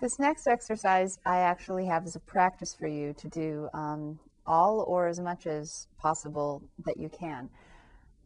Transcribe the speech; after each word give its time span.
This 0.00 0.20
next 0.20 0.46
exercise 0.46 1.18
I 1.26 1.38
actually 1.38 1.86
have 1.86 2.06
as 2.06 2.14
a 2.14 2.20
practice 2.20 2.72
for 2.72 2.86
you 2.86 3.12
to 3.14 3.28
do 3.28 3.68
um, 3.74 4.20
all 4.46 4.84
or 4.86 5.08
as 5.08 5.18
much 5.18 5.48
as 5.48 5.88
possible 5.98 6.62
that 6.84 6.98
you 6.98 7.08
can. 7.08 7.50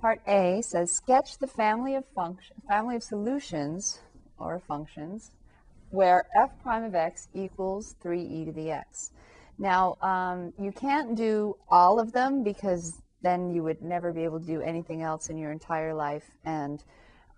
Part 0.00 0.22
A 0.26 0.62
says 0.62 0.90
sketch 0.90 1.36
the 1.36 1.46
family 1.46 1.94
of 1.94 2.06
function 2.14 2.56
family 2.66 2.96
of 2.96 3.02
solutions 3.02 4.00
or 4.38 4.58
functions 4.60 5.32
where 5.90 6.24
f 6.40 6.50
prime 6.62 6.84
of 6.84 6.94
x 6.94 7.28
equals 7.34 7.96
3e 8.02 8.46
to 8.46 8.52
the 8.52 8.70
x. 8.70 9.10
Now, 9.58 9.98
um, 10.00 10.54
you 10.58 10.72
can't 10.72 11.16
do 11.16 11.54
all 11.68 12.00
of 12.00 12.12
them 12.12 12.44
because 12.44 13.02
then 13.20 13.50
you 13.50 13.62
would 13.62 13.82
never 13.82 14.10
be 14.10 14.24
able 14.24 14.40
to 14.40 14.46
do 14.46 14.62
anything 14.62 15.02
else 15.02 15.28
in 15.28 15.36
your 15.36 15.52
entire 15.52 15.92
life 15.92 16.30
and 16.46 16.82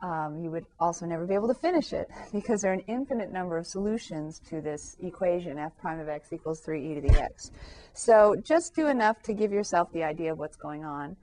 um, 0.02 0.42
you 0.42 0.50
would 0.50 0.66
also 0.78 1.04
never 1.04 1.26
be 1.26 1.34
able 1.34 1.48
to 1.48 1.54
finish 1.54 1.92
it 1.92 2.08
because 2.32 2.62
there 2.62 2.70
are 2.70 2.74
an 2.74 2.84
infinite 2.86 3.32
number 3.32 3.58
of 3.58 3.66
solutions 3.66 4.40
to 4.48 4.60
this 4.60 4.96
equation 5.02 5.58
f 5.58 5.72
prime 5.80 6.00
of 6.00 6.08
x 6.08 6.32
equals 6.32 6.60
3e 6.62 7.02
to 7.02 7.08
the 7.08 7.22
x. 7.22 7.50
So 7.92 8.36
just 8.42 8.74
do 8.74 8.88
enough 8.88 9.22
to 9.22 9.32
give 9.32 9.52
yourself 9.52 9.92
the 9.92 10.02
idea 10.04 10.32
of 10.32 10.38
what's 10.38 10.56
going 10.56 10.84
on. 10.84 11.16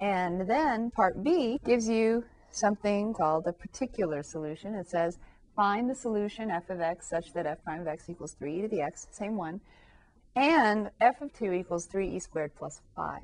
And 0.00 0.48
then 0.48 0.90
part 0.90 1.22
B 1.22 1.60
gives 1.64 1.88
you 1.88 2.24
something 2.50 3.12
called 3.12 3.46
a 3.46 3.52
particular 3.52 4.22
solution. 4.22 4.74
It 4.74 4.88
says 4.88 5.18
find 5.56 5.90
the 5.90 5.94
solution 5.94 6.50
f 6.50 6.70
of 6.70 6.80
x 6.80 7.08
such 7.08 7.32
that 7.32 7.46
f 7.46 7.62
prime 7.64 7.80
of 7.80 7.88
x 7.88 8.08
equals 8.08 8.36
3e 8.40 8.62
to 8.62 8.68
the 8.68 8.80
x, 8.80 9.08
same 9.10 9.36
one, 9.36 9.60
and 10.36 10.90
f 11.00 11.20
of 11.20 11.32
2 11.32 11.52
equals 11.52 11.86
3e 11.88 12.22
squared 12.22 12.54
plus 12.56 12.80
5. 12.96 13.20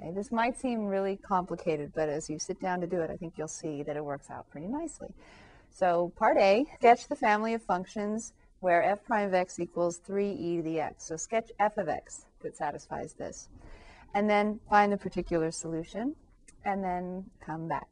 Okay, 0.00 0.12
this 0.12 0.30
might 0.30 0.58
seem 0.58 0.86
really 0.86 1.16
complicated, 1.16 1.92
but 1.94 2.08
as 2.08 2.30
you 2.30 2.38
sit 2.38 2.60
down 2.60 2.80
to 2.80 2.86
do 2.86 3.00
it, 3.00 3.10
I 3.10 3.16
think 3.16 3.34
you'll 3.36 3.48
see 3.48 3.82
that 3.82 3.96
it 3.96 4.04
works 4.04 4.30
out 4.30 4.48
pretty 4.50 4.68
nicely. 4.68 5.08
So 5.70 6.12
part 6.16 6.36
A, 6.38 6.66
sketch 6.76 7.08
the 7.08 7.16
family 7.16 7.54
of 7.54 7.62
functions 7.62 8.32
where 8.60 8.82
f 8.82 9.04
prime 9.04 9.28
of 9.28 9.34
x 9.34 9.58
equals 9.58 10.00
3e 10.08 10.56
to 10.56 10.62
the 10.62 10.80
x. 10.80 11.04
So 11.04 11.16
sketch 11.16 11.50
f 11.58 11.78
of 11.78 11.88
x 11.88 12.26
that 12.42 12.56
satisfies 12.56 13.14
this. 13.14 13.48
And 14.14 14.28
then 14.28 14.60
find 14.68 14.92
the 14.92 14.96
particular 14.96 15.50
solution, 15.50 16.14
and 16.64 16.82
then 16.82 17.24
come 17.44 17.68
back. 17.68 17.88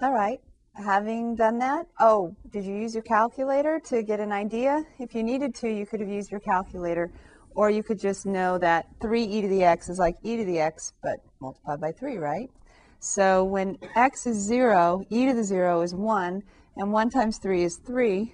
All 0.00 0.12
right, 0.12 0.40
having 0.74 1.34
done 1.36 1.58
that, 1.58 1.86
oh, 2.00 2.34
did 2.50 2.64
you 2.64 2.74
use 2.74 2.94
your 2.94 3.02
calculator 3.02 3.80
to 3.86 4.02
get 4.02 4.20
an 4.20 4.32
idea? 4.32 4.84
If 4.98 5.14
you 5.14 5.22
needed 5.22 5.54
to, 5.56 5.68
you 5.68 5.86
could 5.86 6.00
have 6.00 6.08
used 6.08 6.30
your 6.30 6.40
calculator 6.40 7.10
or 7.54 7.70
you 7.70 7.82
could 7.82 7.98
just 7.98 8.26
know 8.26 8.58
that 8.58 8.86
3e 9.00 9.42
to 9.42 9.48
the 9.48 9.64
x 9.64 9.88
is 9.88 9.98
like 9.98 10.16
e 10.22 10.36
to 10.36 10.44
the 10.44 10.58
x, 10.58 10.92
but 11.02 11.20
multiplied 11.40 11.80
by 11.80 11.92
3, 11.92 12.18
right? 12.18 12.50
So 12.98 13.44
when 13.44 13.78
x 13.96 14.26
is 14.26 14.38
0, 14.38 15.04
e 15.10 15.26
to 15.26 15.34
the 15.34 15.44
0 15.44 15.82
is 15.82 15.94
1, 15.94 16.42
and 16.76 16.92
1 16.92 17.10
times 17.10 17.38
3 17.38 17.64
is 17.64 17.76
3. 17.76 18.32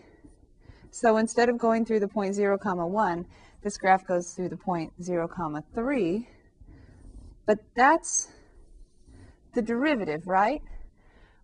So 0.91 1.17
instead 1.17 1.49
of 1.49 1.59
going 1.59 1.85
through 1.85 2.01
the 2.01 2.09
point 2.09 2.35
0, 2.35 2.59
comma 2.59 2.87
1, 2.87 3.27
this 3.63 3.77
graph 3.77 4.07
goes 4.07 4.33
through 4.35 4.51
the 4.51 4.57
point 4.57 4.93
0, 5.03 5.29
comma 5.29 5.65
3. 5.75 6.29
But 7.47 7.59
that's 7.75 8.29
the 9.55 9.63
derivative, 9.63 10.27
right? 10.27 10.63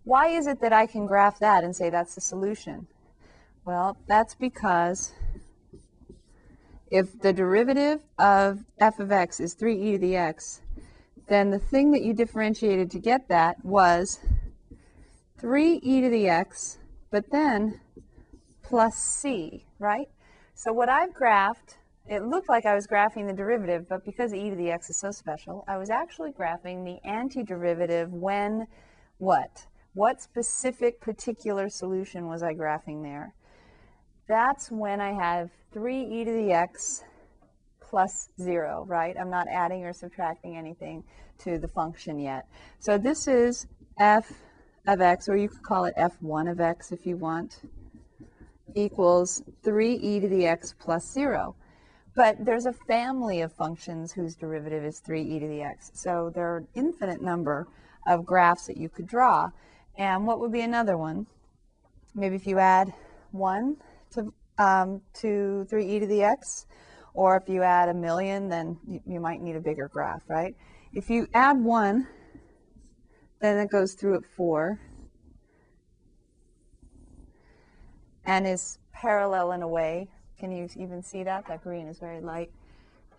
Why 0.04 0.28
is 0.28 0.46
it 0.46 0.60
that 0.60 0.72
I 0.72 0.86
can 0.86 1.06
graph 1.06 1.38
that 1.40 1.64
and 1.64 1.74
say 1.74 1.90
that's 1.90 2.14
the 2.14 2.20
solution? 2.20 2.86
Well, 3.64 3.96
that's 4.06 4.34
because 4.34 5.12
if 6.90 7.18
the 7.20 7.32
derivative 7.32 8.02
of 8.18 8.64
f 8.78 8.98
of 9.00 9.10
x 9.10 9.40
is 9.40 9.54
3e 9.54 9.92
to 9.92 9.98
the 9.98 10.16
x, 10.16 10.60
then 11.28 11.50
the 11.50 11.58
thing 11.58 11.90
that 11.92 12.02
you 12.02 12.12
differentiated 12.12 12.90
to 12.90 12.98
get 12.98 13.28
that 13.28 13.64
was 13.64 14.20
3e 15.40 16.02
to 16.02 16.08
the 16.10 16.28
x, 16.28 16.78
but 17.10 17.30
then 17.30 17.80
plus 18.62 18.96
c, 18.96 19.66
right? 19.78 20.08
So 20.54 20.72
what 20.72 20.88
I've 20.88 21.14
graphed, 21.14 21.76
it 22.06 22.22
looked 22.22 22.48
like 22.48 22.66
I 22.66 22.74
was 22.74 22.86
graphing 22.86 23.26
the 23.26 23.32
derivative, 23.32 23.88
but 23.88 24.04
because 24.04 24.32
e 24.32 24.50
to 24.50 24.56
the 24.56 24.70
x 24.70 24.90
is 24.90 24.98
so 24.98 25.10
special, 25.10 25.64
I 25.66 25.78
was 25.78 25.90
actually 25.90 26.32
graphing 26.32 26.84
the 26.84 27.06
antiderivative 27.08 28.10
when 28.10 28.66
what? 29.18 29.66
What 29.94 30.20
specific 30.20 31.00
particular 31.00 31.68
solution 31.68 32.26
was 32.26 32.42
I 32.42 32.54
graphing 32.54 33.02
there? 33.02 33.34
That's 34.26 34.70
when 34.70 35.00
I 35.00 35.12
have 35.12 35.50
3e 35.74 36.24
to 36.24 36.32
the 36.32 36.52
x 36.52 37.04
plus 37.80 38.30
0, 38.40 38.84
right? 38.88 39.14
I'm 39.18 39.30
not 39.30 39.46
adding 39.48 39.84
or 39.84 39.92
subtracting 39.92 40.56
anything 40.56 41.04
to 41.38 41.58
the 41.58 41.68
function 41.68 42.18
yet. 42.18 42.46
So 42.78 42.96
this 42.96 43.28
is 43.28 43.66
f 43.98 44.32
of 44.86 45.00
x, 45.00 45.28
or 45.28 45.36
you 45.36 45.48
could 45.48 45.62
call 45.62 45.84
it 45.84 45.94
f1 45.96 46.50
of 46.50 46.60
x 46.60 46.90
if 46.90 47.06
you 47.06 47.16
want, 47.16 47.60
equals 48.74 49.42
3e 49.62 50.22
to 50.22 50.28
the 50.28 50.46
x 50.46 50.74
plus 50.78 51.10
0. 51.12 51.54
But 52.16 52.44
there's 52.44 52.66
a 52.66 52.72
family 52.72 53.42
of 53.42 53.52
functions 53.52 54.12
whose 54.12 54.36
derivative 54.36 54.84
is 54.84 55.02
3e 55.06 55.40
to 55.40 55.48
the 55.48 55.62
x. 55.62 55.90
So 55.94 56.30
there 56.34 56.46
are 56.54 56.58
an 56.58 56.68
infinite 56.74 57.20
number 57.20 57.66
of 58.06 58.24
graphs 58.24 58.66
that 58.68 58.76
you 58.76 58.88
could 58.88 59.06
draw. 59.06 59.50
And 59.98 60.26
what 60.26 60.40
would 60.40 60.52
be 60.52 60.62
another 60.62 60.96
one? 60.96 61.26
Maybe 62.14 62.36
if 62.36 62.46
you 62.46 62.58
add 62.58 62.94
1 63.32 63.76
to 64.14 64.32
um, 64.58 65.02
to 65.14 65.66
3e 65.70 66.00
to 66.00 66.06
the 66.06 66.22
x, 66.22 66.66
or 67.12 67.36
if 67.36 67.48
you 67.48 67.62
add 67.62 67.88
a 67.88 67.94
million, 67.94 68.48
then 68.48 68.78
you, 68.86 69.00
you 69.06 69.20
might 69.20 69.40
need 69.40 69.56
a 69.56 69.60
bigger 69.60 69.88
graph, 69.88 70.22
right? 70.28 70.54
If 70.92 71.10
you 71.10 71.26
add 71.34 71.58
1, 71.62 72.06
then 73.40 73.58
it 73.58 73.70
goes 73.70 73.94
through 73.94 74.16
at 74.18 74.24
4, 74.24 74.78
and 78.26 78.46
is 78.46 78.78
parallel 78.92 79.52
in 79.52 79.62
a 79.62 79.68
way. 79.68 80.08
Can 80.38 80.52
you 80.52 80.68
even 80.76 81.02
see 81.02 81.24
that? 81.24 81.46
That 81.48 81.62
green 81.62 81.88
is 81.88 81.98
very 81.98 82.20
light 82.20 82.50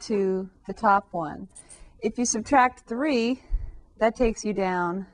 to 0.01 0.49
the 0.67 0.73
top 0.73 1.07
one. 1.11 1.47
If 1.99 2.17
you 2.17 2.25
subtract 2.25 2.87
3, 2.87 3.41
that 3.99 4.15
takes 4.15 4.43
you 4.43 4.53
down 4.53 5.07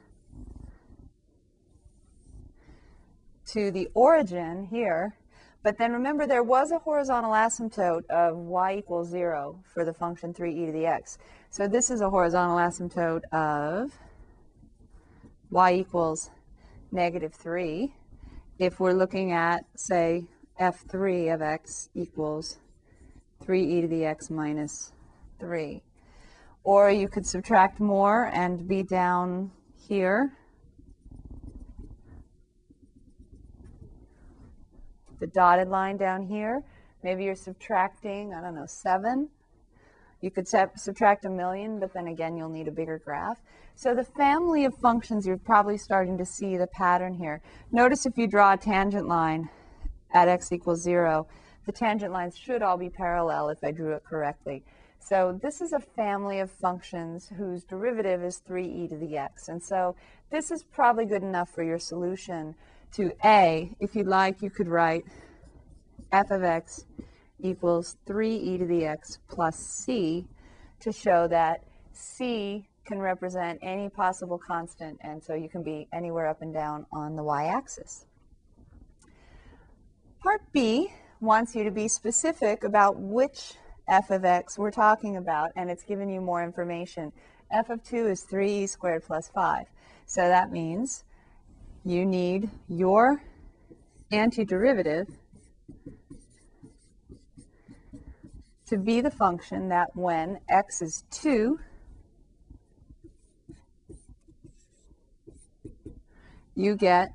to 3.47 3.71
the 3.71 3.89
origin 3.93 4.65
here, 4.65 5.17
but 5.63 5.77
then 5.77 5.93
remember, 5.93 6.25
there 6.25 6.43
was 6.43 6.71
a 6.71 6.79
horizontal 6.79 7.31
asymptote 7.31 8.05
of 8.09 8.35
y 8.37 8.77
equals 8.77 9.09
0 9.09 9.59
for 9.73 9.85
the 9.85 9.93
function 9.93 10.33
3e 10.33 10.67
to 10.67 10.71
the 10.71 10.85
x. 10.85 11.17
So 11.51 11.67
this 11.67 11.91
is 11.91 12.01
a 12.01 12.09
horizontal 12.09 12.57
asymptote 12.57 13.23
of 13.31 13.91
y 15.51 15.73
equals 15.73 16.31
negative 16.91 17.33
3. 17.33 17.93
If 18.57 18.79
we're 18.79 18.93
looking 18.93 19.33
at, 19.33 19.65
say, 19.75 20.25
f3 20.59 21.33
of 21.33 21.41
x 21.41 21.89
equals 21.93 22.57
3e 23.45 23.81
to 23.81 23.87
the 23.87 24.05
x 24.05 24.29
minus 24.29 24.93
3. 25.39 25.81
Or 26.63 26.89
you 26.91 27.07
could 27.07 27.25
subtract 27.25 27.79
more 27.79 28.31
and 28.33 28.67
be 28.67 28.83
down 28.83 29.51
here 29.87 30.31
the 35.21 35.27
dotted 35.27 35.69
line 35.69 35.95
down 35.95 36.23
here. 36.23 36.63
Maybe 37.03 37.23
you're 37.23 37.35
subtracting, 37.35 38.33
I 38.33 38.41
don't 38.41 38.55
know, 38.55 38.65
7. 38.65 39.29
You 40.19 40.29
could 40.29 40.47
subtract 40.47 41.23
a 41.25 41.29
million, 41.29 41.79
but 41.79 41.93
then 41.93 42.07
again, 42.07 42.35
you'll 42.35 42.49
need 42.49 42.67
a 42.67 42.71
bigger 42.71 42.99
graph. 43.03 43.41
So 43.75 43.95
the 43.95 44.03
family 44.03 44.65
of 44.65 44.75
functions, 44.75 45.25
you're 45.25 45.37
probably 45.37 45.77
starting 45.77 46.17
to 46.17 46.25
see 46.25 46.57
the 46.57 46.67
pattern 46.67 47.13
here. 47.13 47.41
Notice 47.71 48.05
if 48.05 48.17
you 48.17 48.27
draw 48.27 48.53
a 48.53 48.57
tangent 48.57 49.07
line 49.07 49.49
at 50.13 50.27
x 50.27 50.51
equals 50.51 50.81
0, 50.81 51.27
the 51.65 51.71
tangent 51.71 52.11
lines 52.11 52.37
should 52.37 52.61
all 52.61 52.77
be 52.77 52.89
parallel 52.89 53.49
if 53.49 53.63
I 53.63 53.71
drew 53.71 53.93
it 53.93 54.03
correctly. 54.03 54.63
So 55.03 55.37
this 55.41 55.61
is 55.61 55.73
a 55.73 55.79
family 55.79 56.39
of 56.39 56.51
functions 56.51 57.31
whose 57.35 57.63
derivative 57.63 58.23
is 58.23 58.41
3e 58.47 58.87
to 58.89 58.97
the 58.97 59.17
x. 59.17 59.49
And 59.49 59.61
so 59.61 59.95
this 60.29 60.51
is 60.51 60.63
probably 60.63 61.05
good 61.05 61.23
enough 61.23 61.49
for 61.49 61.63
your 61.63 61.79
solution 61.79 62.55
to 62.93 63.11
a, 63.25 63.71
if 63.79 63.95
you'd 63.95 64.07
like, 64.07 64.41
you 64.41 64.51
could 64.51 64.67
write 64.67 65.03
f 66.11 66.29
of 66.29 66.43
x 66.43 66.85
equals 67.39 67.97
3e 68.05 68.59
to 68.59 68.65
the 68.65 68.85
x 68.85 69.17
plus 69.27 69.57
c 69.57 70.27
to 70.79 70.91
show 70.91 71.27
that 71.27 71.63
c 71.93 72.67
can 72.85 72.99
represent 72.99 73.59
any 73.61 73.89
possible 73.89 74.37
constant, 74.37 74.97
and 75.01 75.23
so 75.23 75.33
you 75.33 75.49
can 75.49 75.63
be 75.63 75.87
anywhere 75.93 76.27
up 76.27 76.41
and 76.41 76.53
down 76.53 76.85
on 76.91 77.15
the 77.15 77.23
y-axis. 77.23 78.05
Part 80.21 80.41
B 80.51 80.91
wants 81.19 81.55
you 81.55 81.63
to 81.63 81.71
be 81.71 81.87
specific 81.87 82.63
about 82.63 82.99
which 82.99 83.53
f 83.91 84.09
of 84.09 84.23
x 84.23 84.57
we're 84.57 84.71
talking 84.71 85.17
about, 85.17 85.51
and 85.57 85.69
it's 85.69 85.83
given 85.83 86.09
you 86.09 86.21
more 86.21 86.41
information. 86.41 87.11
f 87.51 87.69
of 87.69 87.83
2 87.83 88.07
is 88.07 88.23
3e 88.23 88.69
squared 88.69 89.03
plus 89.03 89.27
5. 89.35 89.65
So 90.05 90.21
that 90.21 90.49
means 90.49 91.03
you 91.83 92.05
need 92.05 92.49
your 92.69 93.21
antiderivative 94.13 95.07
to 98.67 98.77
be 98.77 99.01
the 99.01 99.11
function 99.11 99.67
that 99.67 99.89
when 99.93 100.39
x 100.49 100.81
is 100.81 101.03
2, 101.11 101.59
you 106.55 106.77
get 106.77 107.09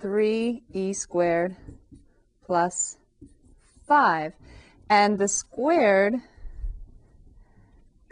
3e 0.00 0.94
squared 0.94 1.56
plus 2.46 2.98
5. 3.88 4.32
And 4.90 5.20
the 5.20 5.28
squared 5.28 6.16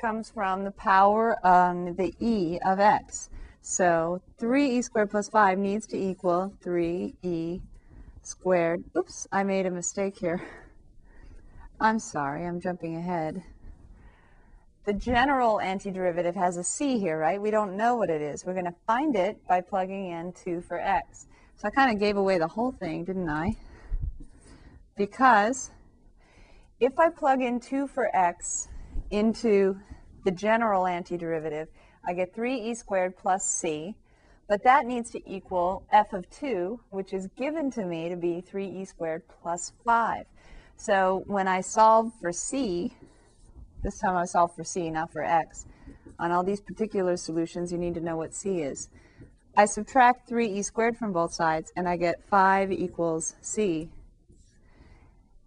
comes 0.00 0.30
from 0.30 0.62
the 0.62 0.70
power 0.70 1.36
um, 1.44 1.96
the 1.96 2.14
e 2.20 2.60
of 2.64 2.78
x. 2.78 3.30
So 3.62 4.22
3e 4.40 4.84
squared 4.84 5.10
plus 5.10 5.28
5 5.28 5.58
needs 5.58 5.88
to 5.88 5.96
equal 5.96 6.54
3e 6.64 7.60
squared. 8.22 8.84
Oops, 8.96 9.26
I 9.32 9.42
made 9.42 9.66
a 9.66 9.72
mistake 9.72 10.18
here. 10.18 10.40
I'm 11.80 11.98
sorry, 11.98 12.46
I'm 12.46 12.60
jumping 12.60 12.94
ahead. 12.94 13.42
The 14.84 14.92
general 14.92 15.56
antiderivative 15.56 16.36
has 16.36 16.56
a 16.56 16.64
c 16.64 17.00
here, 17.00 17.18
right? 17.18 17.42
We 17.42 17.50
don't 17.50 17.76
know 17.76 17.96
what 17.96 18.08
it 18.08 18.22
is. 18.22 18.46
We're 18.46 18.54
going 18.54 18.66
to 18.66 18.74
find 18.86 19.16
it 19.16 19.44
by 19.48 19.62
plugging 19.62 20.12
in 20.12 20.32
2 20.32 20.60
for 20.60 20.78
x. 20.78 21.26
So 21.56 21.66
I 21.66 21.70
kind 21.72 21.92
of 21.92 21.98
gave 21.98 22.16
away 22.16 22.38
the 22.38 22.46
whole 22.46 22.70
thing, 22.70 23.02
didn't 23.02 23.28
I? 23.28 23.56
Because 24.96 25.72
if 26.80 26.98
I 26.98 27.10
plug 27.10 27.42
in 27.42 27.60
2 27.60 27.88
for 27.88 28.14
x 28.14 28.68
into 29.10 29.80
the 30.24 30.30
general 30.30 30.84
antiderivative, 30.84 31.66
I 32.06 32.12
get 32.12 32.34
3e 32.34 32.76
squared 32.76 33.16
plus 33.16 33.44
c, 33.44 33.96
but 34.48 34.62
that 34.64 34.86
needs 34.86 35.10
to 35.10 35.30
equal 35.30 35.84
f 35.92 36.12
of 36.12 36.28
2, 36.30 36.80
which 36.90 37.12
is 37.12 37.28
given 37.36 37.70
to 37.72 37.84
me 37.84 38.08
to 38.08 38.16
be 38.16 38.42
3e 38.42 38.86
squared 38.86 39.22
plus 39.42 39.72
5. 39.84 40.24
So 40.76 41.24
when 41.26 41.48
I 41.48 41.60
solve 41.60 42.12
for 42.20 42.32
c, 42.32 42.94
this 43.82 43.98
time 43.98 44.16
I 44.16 44.24
solve 44.24 44.54
for 44.54 44.64
c, 44.64 44.90
not 44.90 45.12
for 45.12 45.24
x, 45.24 45.66
on 46.18 46.30
all 46.30 46.44
these 46.44 46.60
particular 46.60 47.16
solutions, 47.16 47.72
you 47.72 47.78
need 47.78 47.94
to 47.94 48.00
know 48.00 48.16
what 48.16 48.34
c 48.34 48.62
is. 48.62 48.88
I 49.56 49.64
subtract 49.64 50.30
3e 50.30 50.64
squared 50.64 50.96
from 50.96 51.12
both 51.12 51.34
sides, 51.34 51.72
and 51.74 51.88
I 51.88 51.96
get 51.96 52.24
5 52.28 52.70
equals 52.70 53.34
c. 53.40 53.90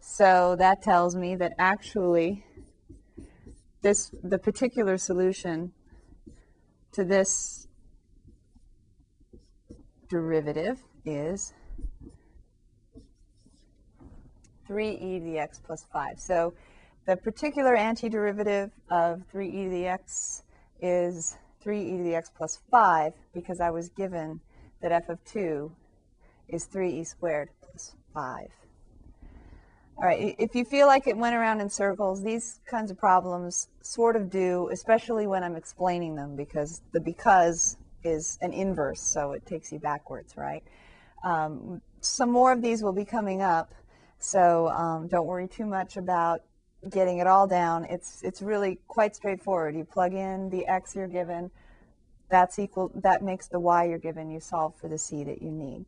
So 0.02 0.56
that 0.58 0.82
tells 0.82 1.16
me 1.16 1.36
that 1.36 1.54
actually 1.60 2.44
this 3.82 4.12
the 4.24 4.40
particular 4.40 4.98
solution 4.98 5.72
to 6.92 7.04
this 7.04 7.68
derivative 10.10 10.80
is 11.06 11.54
3e 14.68 15.20
to 15.20 15.26
the 15.26 15.38
x 15.38 15.60
plus 15.64 15.86
5. 15.94 16.20
So 16.20 16.56
the 17.06 17.16
particular 17.16 17.78
antiderivative 17.78 18.72
of 18.90 19.22
3e 19.34 19.66
to 19.66 19.70
the 19.70 19.86
x 19.86 20.44
is 20.82 21.38
3e 21.64 21.98
to 21.98 22.04
the 22.04 22.16
x 22.16 22.32
plus 22.36 22.60
5 22.72 23.14
because 23.34 23.62
I 23.62 23.70
was 23.70 23.90
given 23.90 24.42
that 24.82 24.92
f 24.92 25.10
of 25.10 25.24
2 25.26 25.72
is 26.48 26.68
3e 26.68 27.06
squared 27.06 27.50
plus 27.62 27.96
5. 28.14 28.61
All 30.02 30.08
right, 30.08 30.36
if 30.40 30.56
you 30.56 30.66
feel 30.66 30.88
like 30.88 31.06
it 31.06 31.16
went 31.16 31.36
around 31.36 31.62
in 31.62 31.70
circles, 31.70 32.24
these 32.24 32.60
kinds 32.66 32.90
of 32.90 32.98
problems 32.98 33.68
sort 33.84 34.16
of 34.16 34.32
do, 34.32 34.68
especially 34.72 35.28
when 35.28 35.44
I'm 35.44 35.56
explaining 35.56 36.16
them, 36.16 36.36
because 36.36 36.82
the 36.92 37.00
because 37.00 37.78
is 38.04 38.40
an 38.42 38.52
inverse, 38.52 39.00
so 39.00 39.34
it 39.34 39.46
takes 39.46 39.72
you 39.72 39.78
backwards, 39.78 40.36
right? 40.36 40.64
Um, 41.24 41.84
some 42.00 42.32
more 42.32 42.52
of 42.52 42.64
these 42.64 42.82
will 42.82 42.94
be 42.94 43.06
coming 43.06 43.44
up, 43.44 43.76
so 44.18 44.70
um, 44.70 45.08
don't 45.08 45.28
worry 45.28 45.48
too 45.48 45.68
much 45.68 45.98
about 45.98 46.42
getting 46.90 47.20
it 47.20 47.28
all 47.28 47.46
down. 47.46 47.86
It's 47.86 48.24
it's 48.24 48.42
really 48.42 48.80
quite 48.88 49.16
straightforward. 49.16 49.76
You 49.76 49.86
plug 49.86 50.16
in 50.16 50.50
the 50.50 50.66
x 50.66 50.96
you're 50.96 51.08
given, 51.08 51.52
that's 52.28 52.58
equal. 52.58 52.92
That 52.96 53.22
makes 53.22 53.50
the 53.50 53.60
y 53.60 53.84
you're 53.84 54.00
given. 54.00 54.32
You 54.32 54.40
solve 54.40 54.74
for 54.78 54.88
the 54.88 54.98
c 54.98 55.24
that 55.26 55.44
you 55.44 55.52
need. 55.52 55.86